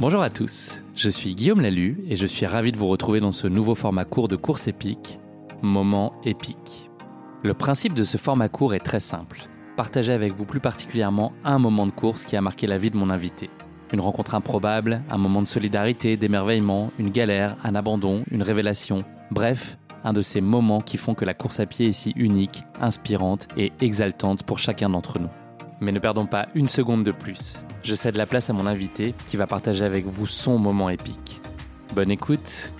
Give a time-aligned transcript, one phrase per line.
[0.00, 3.32] Bonjour à tous, je suis Guillaume Lalu et je suis ravi de vous retrouver dans
[3.32, 5.18] ce nouveau format court de course épique,
[5.60, 6.88] Moment épique.
[7.42, 9.48] Le principe de ce format court est très simple.
[9.76, 12.96] Partager avec vous plus particulièrement un moment de course qui a marqué la vie de
[12.96, 13.50] mon invité.
[13.92, 19.02] Une rencontre improbable, un moment de solidarité, d'émerveillement, une galère, un abandon, une révélation.
[19.32, 22.62] Bref, un de ces moments qui font que la course à pied est si unique,
[22.80, 25.30] inspirante et exaltante pour chacun d'entre nous.
[25.80, 27.54] Mais ne perdons pas une seconde de plus.
[27.84, 31.40] Je cède la place à mon invité qui va partager avec vous son moment épique.
[31.94, 32.72] Bonne écoute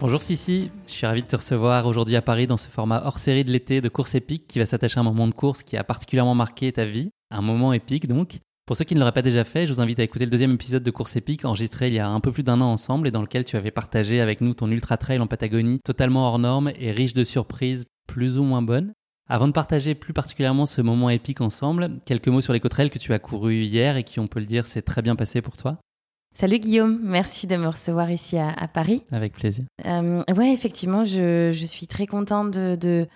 [0.00, 3.18] Bonjour Sissi, je suis ravi de te recevoir aujourd'hui à Paris dans ce format hors
[3.18, 5.76] série de l'été de course épique qui va s'attacher à un moment de course qui
[5.76, 8.38] a particulièrement marqué ta vie, un moment épique donc.
[8.64, 10.52] Pour ceux qui ne l'auraient pas déjà fait, je vous invite à écouter le deuxième
[10.52, 13.10] épisode de Course épique enregistré il y a un peu plus d'un an ensemble et
[13.10, 16.72] dans lequel tu avais partagé avec nous ton ultra trail en Patagonie totalement hors norme
[16.78, 18.94] et riche de surprises plus ou moins bonnes.
[19.32, 22.98] Avant de partager plus particulièrement ce moment épique ensemble, quelques mots sur les trail que
[22.98, 25.56] tu as couru hier et qui, on peut le dire, s'est très bien passé pour
[25.56, 25.76] toi.
[26.34, 29.04] Salut Guillaume, merci de me recevoir ici à, Paris.
[29.12, 29.66] Avec plaisir.
[29.86, 33.06] Euh, ouais, effectivement, je, suis très contente de, de,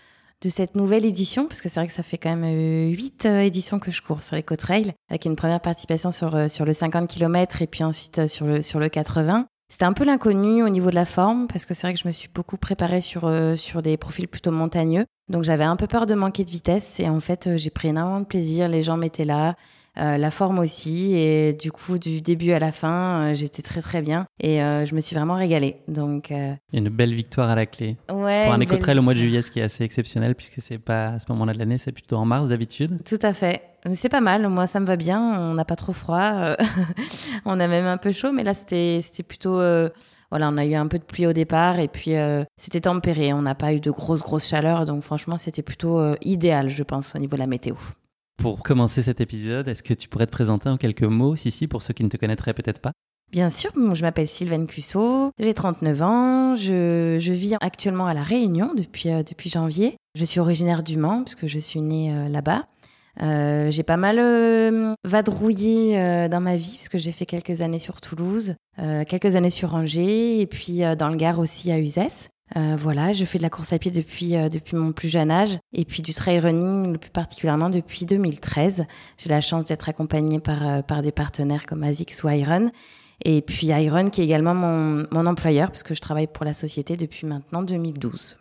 [0.49, 3.41] cette nouvelle édition, parce que c'est vrai que ça fait quand même euh, huit euh,
[3.41, 7.09] éditions que je cours sur les trail avec une première participation sur, sur le 50
[7.09, 9.47] km et puis ensuite sur le, sur le 80.
[9.75, 12.07] C'était un peu l'inconnu au niveau de la forme, parce que c'est vrai que je
[12.07, 15.05] me suis beaucoup préparée sur, sur des profils plutôt montagneux.
[15.29, 17.89] Donc j'avais un peu peur de manquer de vitesse et en fait euh, j'ai pris
[17.89, 19.57] énormément de plaisir, les gens m'étaient là,
[19.99, 23.81] euh, la forme aussi et du coup du début à la fin euh, j'étais très
[23.81, 25.77] très bien et je me suis vraiment régalée.
[25.89, 26.33] Donc
[26.73, 27.97] une belle victoire à la clé.
[28.12, 30.79] Ouais, Pour un écotrail au mois de juillet, ce qui est assez exceptionnel puisque c'est
[30.79, 33.03] pas à ce moment-là de l'année, c'est plutôt en mars d'habitude.
[33.05, 33.62] Tout à fait.
[33.93, 36.56] C'est pas mal, moi ça me va bien, on n'a pas trop froid,
[37.45, 39.61] on a même un peu chaud, mais là c'était plutôt
[40.34, 43.33] voilà, on a eu un peu de pluie au départ et puis euh, c'était tempéré.
[43.33, 44.84] On n'a pas eu de grosse, grosse chaleur.
[44.84, 47.77] Donc franchement, c'était plutôt euh, idéal, je pense, au niveau de la météo.
[48.39, 51.83] Pour commencer cet épisode, est-ce que tu pourrais te présenter en quelques mots, Sissi, pour
[51.83, 52.91] ceux qui ne te connaîtraient peut-être pas?
[53.31, 58.75] Bien sûr, je m'appelle Sylvaine Cusso, j'ai 39 ans, je, vis actuellement à La Réunion
[58.75, 59.97] depuis, euh, depuis janvier.
[60.17, 62.67] Je suis originaire du Mans, puisque je suis née là-bas.
[63.22, 67.60] Euh, j'ai pas mal euh, vadrouillé euh, dans ma vie parce que j'ai fait quelques
[67.60, 68.54] années sur Toulouse,
[69.08, 72.28] quelques années sur Angers et puis dans le Gard aussi à Uzès.
[72.76, 75.84] voilà, je fais de la course à pied depuis, depuis mon plus jeune âge et
[75.84, 78.84] puis du trail running le plus particulièrement depuis 2013.
[79.16, 82.72] J'ai la chance d'être accompagnée par, par des partenaires comme ASICS ou Iron.
[83.25, 86.96] Et puis Iron qui est également mon, mon employeur puisque je travaille pour la société
[86.96, 88.36] depuis maintenant 2012.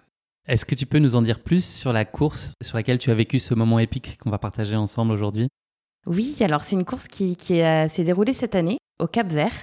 [0.45, 3.15] Est-ce que tu peux nous en dire plus sur la course sur laquelle tu as
[3.15, 5.47] vécu ce moment épique qu'on va partager ensemble aujourd'hui?
[6.05, 9.53] Oui, alors c'est une course qui, s'est déroulée cette année au Cap Vert,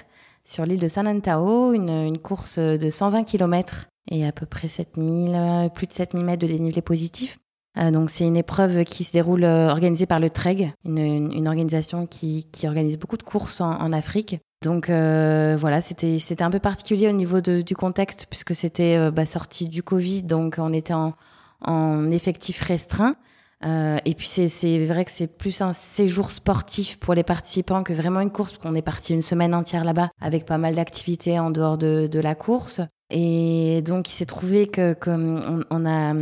[0.43, 5.71] sur l'île de San Antao, une, course de 120 km et à peu près 7000,
[5.75, 7.37] plus de 7000 mètres de dénivelé positif.
[7.79, 12.07] Euh, donc c'est une épreuve qui se déroule euh, organisée par le TREG, une, organisation
[12.07, 17.09] qui, organise beaucoup de courses en Afrique donc euh, voilà, c'était c'était un peu particulier
[17.09, 21.15] au niveau du contexte puisque c'était euh, bah, sorti du Covid, donc on était en,
[21.63, 23.17] en effectif restreint.
[23.65, 27.93] Euh, et puis c'est vrai que c'est plus un séjour sportif pour les participants que
[27.93, 31.39] vraiment une course, parce qu'on est parti une semaine entière là-bas avec pas mal d'activités
[31.39, 32.83] en dehors de, de, la course.
[33.11, 36.15] Et donc il s'est trouvé que comme on a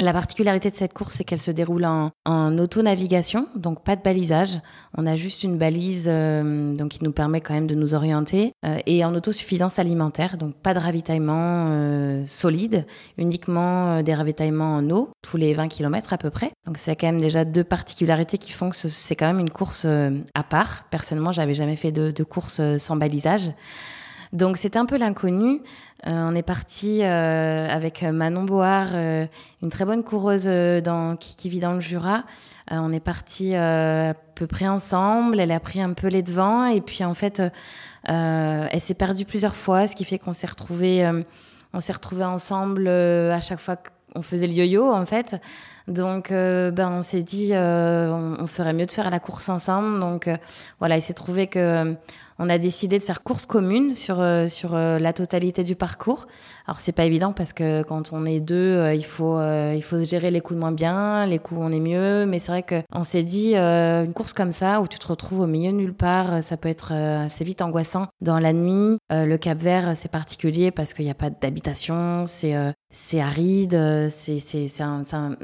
[0.00, 2.10] la particularité de cette course, c'est qu'elle se déroule en,
[2.58, 4.60] auto-navigation, donc pas de balisage.
[4.96, 8.52] On a juste une balise euh, donc qui nous permet quand même de nous orienter
[8.64, 12.86] euh, et en autosuffisance alimentaire, donc pas de ravitaillement euh, solide,
[13.16, 16.50] uniquement des ravitaillements en eau tous les 20 km à peu près.
[16.66, 19.86] Donc c'est quand même déjà deux particularités qui font que c'est quand même une course
[19.86, 20.84] à part.
[20.90, 23.52] Personnellement, j'avais jamais fait de course sans balisage.
[24.32, 25.60] Donc c'était un peu l'inconnu.
[26.06, 29.26] Euh, on est parti euh, avec Manon Board, euh,
[29.62, 30.48] une très bonne coureuse
[31.20, 32.24] qui, vit dans le Jura.
[32.70, 35.38] on est parti à peu près ensemble.
[35.38, 37.42] Elle a pris un peu les devants et puis en fait,
[38.04, 41.08] elle s'est perdue plusieurs fois, ce qui fait qu'on s'est retrouvés,
[41.74, 45.36] on s'est retrouvés ensemble à chaque fois qu'on faisait le yo-yo en fait.
[45.88, 50.00] Donc, ben, on s'est dit, on, on, ferait mieux de faire la course ensemble.
[50.00, 50.30] Donc,
[50.78, 51.96] voilà, il s'est trouvé que
[52.42, 56.26] on a décidé de faire course commune sur euh, sur euh, la totalité du parcours.
[56.66, 60.02] Alors c'est pas évident parce que quand on est deux, euh, il faut il faut
[60.02, 62.26] gérer les coups de moins bien, les coups on est mieux.
[62.26, 65.40] Mais c'est vrai que on s'est dit une course comme ça où tu te retrouves
[65.40, 68.08] au milieu de nulle part, ça peut être assez vite angoissant.
[68.20, 72.54] Dans la nuit, le Cap Vert c'est particulier parce qu'il n'y a pas d'habitation, c'est
[72.92, 75.36] c'est aride, c'est c'est c'est un,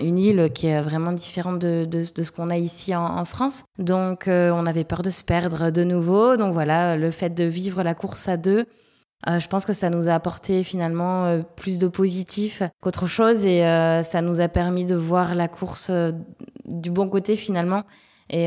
[0.00, 3.64] une île qui est vraiment différente de de, ce qu'on a ici en, France.
[3.78, 6.36] Donc on avait peur de se perdre de nouveau.
[6.36, 8.66] Donc voilà, le fait de vivre la course à deux,
[9.28, 13.46] euh, je pense que ça nous a apporté finalement euh, plus de positif qu'autre chose.
[13.46, 15.90] Et euh, ça nous a permis de voir la course
[16.64, 17.84] du bon côté finalement.
[18.30, 18.46] Et,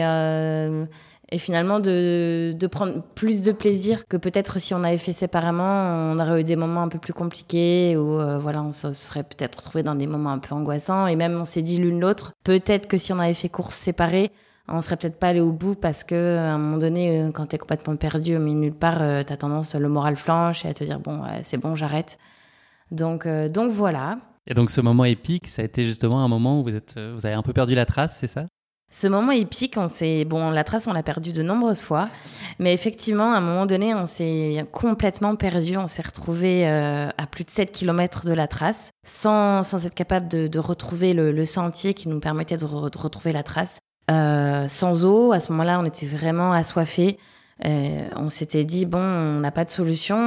[1.36, 6.18] et finalement de, prendre plus de plaisir que peut-être si on avait fait séparément, on
[6.18, 9.84] aurait eu des moments un peu plus compliqués ou voilà, on se serait peut-être retrouvé
[9.84, 12.98] dans des moments un peu angoissants et même on s'est dit l'une l'autre, peut-être que
[12.98, 14.32] si on avait fait course séparée,
[14.68, 17.56] on serait peut-être pas allé au bout parce que un moment donné, euh, quand tu
[17.56, 20.70] es complètement perdu au milieu nulle part, euh, tu as tendance le moral flanche et
[20.70, 22.18] à te dire bon, c'est bon, j'arrête.
[22.92, 24.20] Donc, euh, donc voilà.
[24.48, 27.26] Et donc ce moment épique, ça a été justement un moment où vous, êtes, vous
[27.26, 28.46] avez un peu perdu la trace, c'est ça?
[28.92, 32.08] Ce moment épique, on s'est bon, la trace, on l'a perdu de nombreuses fois,
[32.60, 35.76] mais effectivement, à un moment donné, on s'est complètement perdu.
[35.78, 40.28] On s'est retrouvé à plus de 7 km de la trace, sans, sans être capable
[40.28, 43.80] de, retrouver le, sentier qui nous permettait de, de retrouver la trace.
[44.12, 45.32] Euh, sans eau.
[45.32, 47.18] À ce moment-là, on était vraiment assoiffés.
[47.64, 50.18] Euh, on s'était dit bon, on n'a pas de solution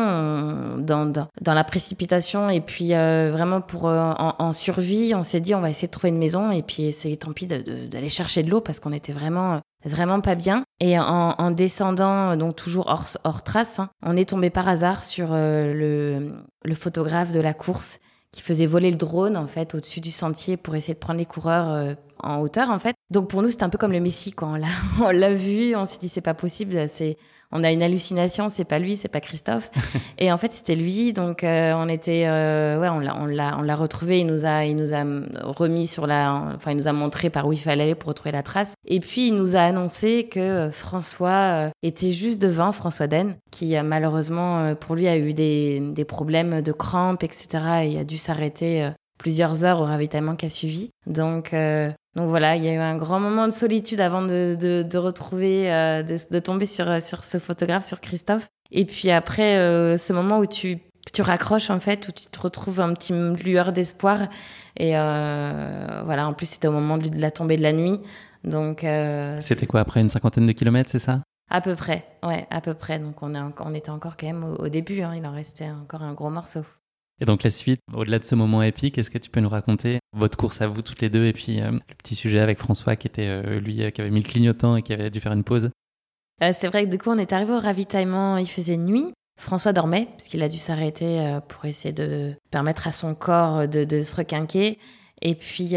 [0.79, 5.55] dans, dans, la précipitation et puis euh, vraiment pour euh, en, survie, on s'est dit
[5.55, 8.51] on va essayer de trouver une maison et puis essayer tant pis d'aller chercher de
[8.51, 10.65] l'eau parce qu'on était vraiment vraiment pas bien.
[10.81, 15.05] Et en, en descendant donc toujours hors, hors trace, hein, on est tombé par hasard
[15.05, 16.33] sur le,
[16.65, 17.99] le photographe de la course
[18.33, 21.27] qui faisait voler le drone en fait au-dessus du sentier pour essayer de prendre les
[21.27, 22.97] coureurs en hauteur en fait.
[23.11, 24.59] Donc pour nous c'était un peu comme le Messie quand
[25.01, 27.17] on l'a vu, on s'est dit c'est pas possible, c'est
[27.51, 29.71] on a une hallucination, c'est pas lui, c'est pas Christophe.
[30.19, 31.13] et en fait, c'était lui.
[31.13, 34.21] Donc, euh, on était, euh, ouais, on l'a, on l'a, on l'a retrouvé.
[34.21, 35.05] Il nous a, il nous a
[35.43, 38.33] remis sur la, enfin, il nous a montré par où il fallait aller pour retrouver
[38.33, 38.75] la trace.
[38.87, 43.75] Et puis, il nous a annoncé que euh, François était juste devant, François Den, qui
[43.83, 47.47] malheureusement, pour lui, a eu des, des problèmes de crampes, etc.
[47.83, 50.91] Et il a dû s'arrêter plusieurs heures au ravitaillement qui a suivi.
[51.07, 54.55] Donc, euh, donc voilà, il y a eu un grand moment de solitude avant de,
[54.59, 58.49] de, de retrouver, euh, de, de, tomber sur, sur ce photographe, sur Christophe.
[58.71, 60.79] Et puis après, euh, ce moment où tu,
[61.13, 63.13] tu raccroches en fait, où tu te retrouves un petit
[63.45, 64.29] lueur d'espoir.
[64.77, 68.01] Et euh, voilà, en plus c'était au moment de la tombée de la nuit.
[68.45, 68.87] Donc
[69.41, 71.21] c'était quoi après une cinquantaine de kilomètres, c'est ça?
[71.51, 72.99] À peu près, ouais, à peu près.
[72.99, 75.01] Donc on, est, on était encore quand même au, au début.
[75.01, 76.61] Hein, il en restait encore un gros morceau.
[77.21, 79.99] Et donc la suite, au-delà de ce moment épique, est-ce que tu peux nous raconter
[80.17, 82.97] votre course à vous toutes les deux et puis euh, le petit sujet avec François
[82.97, 85.33] qui était euh, lui euh, qui avait mis le clignotant et qui avait dû faire
[85.33, 85.71] une pause?
[86.41, 89.13] C'est vrai que du coup on est arrivé au ravitaillement, il faisait nuit.
[89.41, 94.03] François dormait parce qu'il a dû s'arrêter pour essayer de permettre à son corps de,
[94.05, 94.79] se requinquer.
[95.21, 95.75] Et puis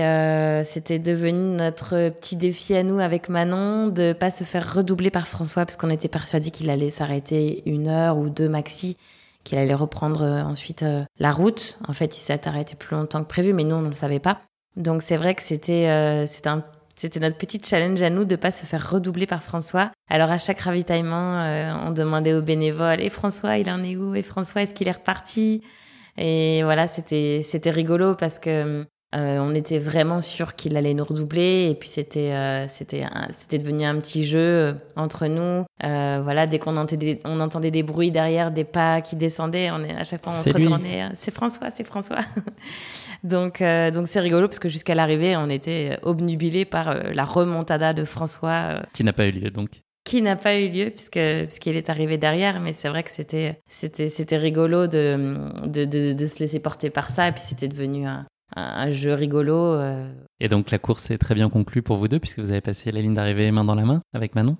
[0.66, 5.28] c'était devenu notre petit défi à nous avec Manon de pas se faire redoubler par
[5.28, 8.98] François parce qu'on était persuadé qu'il allait s'arrêter une heure ou deux maxi
[9.44, 11.78] qu'il allait reprendre euh, ensuite euh, la route.
[11.88, 14.20] En fait, il s'est arrêté plus longtemps que prévu, mais nous, on ne le savait
[14.20, 14.42] pas.
[14.76, 18.66] Donc c'est vrai que c'était euh, c'était notre petit challenge à nous de pas se
[18.66, 19.92] faire redoubler par François.
[20.10, 21.44] Alors à chaque ravitaillement,
[21.86, 24.16] on demandait aux bénévoles "Et François, il en est où?
[24.16, 25.62] Et François, est-ce qu'il est reparti?
[26.18, 31.04] Et voilà, c'était c'était rigolo parce que euh, on était vraiment sûr qu'il allait nous
[31.04, 35.66] redoubler et puis c'était euh, c'était c'était devenu un petit jeu euh, entre nous.
[35.82, 39.94] voilà, dès qu'on entendait, on entendait des bruits derrière, des pas qui descendaient, on est
[39.94, 41.10] à chaque fois on se retournait.
[41.16, 42.20] C'est François, c'est François.
[43.24, 48.06] donc donc c'est rigolo parce que jusqu'à l'arrivée, on était obnubilé par la remontada de
[48.06, 48.82] François.
[48.94, 52.18] qui n'a pas eu lieu donc qui n'a pas eu lieu puisque puisqu'il est arrivé
[52.18, 55.36] derrière mais c'est vrai que c'était c'était c'était rigolo de
[55.68, 59.14] de, de de, se laisser porter par ça et puis c'était devenu un, un jeu
[59.14, 59.56] rigolo.
[59.56, 60.12] Euh.
[60.40, 62.92] Et donc la course est très bien conclue pour vous deux puisque vous avez passé
[62.92, 64.58] la ligne d'arrivée main dans la main avec Manon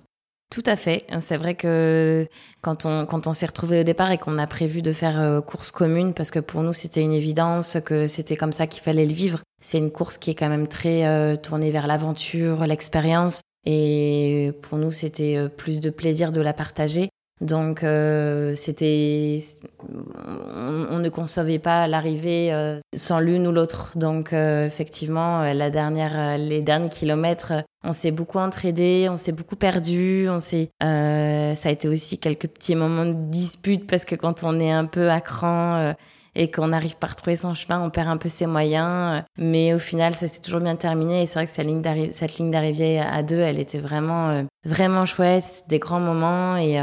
[0.50, 1.06] tout à fait.
[1.22, 2.28] C'est vrai que
[2.60, 5.40] quand on, quand on s'est retrouvé au départ et qu'on a prévu de faire euh,
[5.40, 9.06] course commune, parce que pour nous c'était une évidence, que c'était comme ça qu'il fallait
[9.06, 9.40] le vivre.
[9.62, 13.40] C'est une course qui est quand même très euh, tournée vers l'aventure, l'expérience.
[13.64, 17.08] Et pour nous c'était plus de plaisir de la partager.
[17.42, 19.40] Donc euh, c'était,
[19.88, 23.98] on, ne concevait pas l'arrivée euh, sans l'une ou l'autre.
[23.98, 29.56] Donc euh, effectivement, la dernière, les derniers kilomètres, on s'est beaucoup entraidés, on s'est beaucoup
[29.56, 34.44] perdu, on s'est, ça a été aussi quelques petits moments de dispute parce que quand
[34.44, 35.94] on est un peu à cran
[36.36, 39.24] et qu'on n'arrive pas à retrouver son chemin, on perd un peu ses moyens.
[39.36, 41.22] Mais au final, ça s'est toujours bien terminé.
[41.22, 44.46] Et c'est vrai que cette ligne d'arrivée, cette ligne d'arrivée à deux, elle était vraiment,
[44.64, 46.56] vraiment chouette, des grands moments.
[46.56, 46.78] Et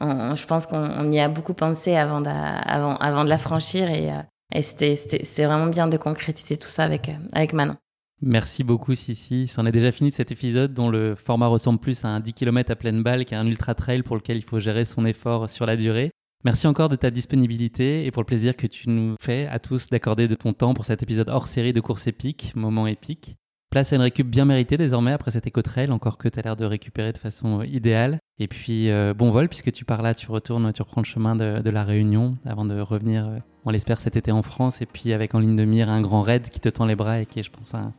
[0.00, 4.22] je pense qu'on y a beaucoup pensé avant de, avant, la franchir et, euh,
[4.54, 7.76] et c'était vraiment bien de concrétiser tout ça avec, euh, avec Manon.
[8.20, 9.48] Merci beaucoup Sissi.
[9.48, 12.34] C'en est déjà fini de cet épisode dont le format ressemble plus à un 10
[12.34, 15.50] km à pleine balle qu'à un ultra trail pour lequel il faut gérer son effort
[15.50, 16.12] sur la durée.
[16.44, 19.88] Merci encore de ta disponibilité et pour le plaisir que tu nous fais à tous
[19.88, 23.36] d'accorder de ton temps pour cet épisode hors série de course épique, moment épique.
[23.70, 26.56] Place à une récup bien méritée désormais après cet éco-trail, encore que tu as l'air
[26.56, 28.18] de récupérer de façon euh, idéale.
[28.38, 31.36] Et puis, euh, bon vol, puisque tu pars là, tu retournes, tu reprends le chemin
[31.36, 34.80] de, la Réunion avant de revenir, euh, on l'espère, cet été en France.
[34.80, 37.20] Et puis, avec en ligne de mire un grand raid qui te tend les bras
[37.20, 37.92] et qui est, je pense, un,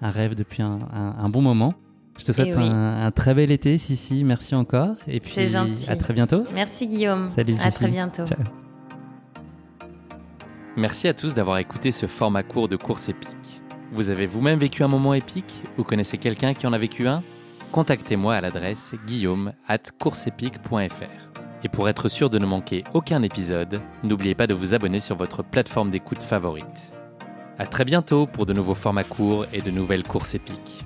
[0.00, 1.74] rêve depuis un, bon moment.
[2.18, 4.24] Je te souhaite eh un, très bel été, Sissi.
[4.24, 4.96] Merci encore.
[5.06, 5.34] Et puis,
[5.88, 6.44] à très bientôt.
[6.52, 7.28] Merci, Guillaume.
[7.28, 8.24] Salut, À très bientôt.
[10.76, 13.28] Merci à tous d'avoir écouté ce format court de course épique.
[13.90, 17.22] Vous avez vous-même vécu un moment épique Vous connaissez quelqu'un qui en a vécu un?
[17.72, 19.78] Contactez-moi à l'adresse guillaume at
[21.62, 25.16] Et pour être sûr de ne manquer aucun épisode, n'oubliez pas de vous abonner sur
[25.16, 26.92] votre plateforme d'écoute favorite.
[27.58, 30.84] À très bientôt pour de nouveaux formats courts et de nouvelles courses épiques.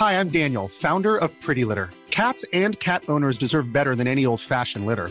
[0.00, 1.90] Hi, I'm Daniel, founder of Pretty Litter.
[2.10, 5.10] Cats and cat owners deserve better than any old-fashioned litter.